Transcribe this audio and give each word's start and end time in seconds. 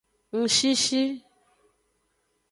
Ngshishi. 0.39 1.03